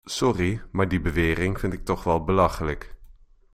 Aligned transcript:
Sorry, 0.07 0.61
maar 0.71 0.87
die 0.87 1.01
bewering 1.01 1.59
vind 1.59 1.73
ik 1.73 1.85
toch 1.85 2.03
wel 2.03 2.23
belachelijk. 2.23 2.95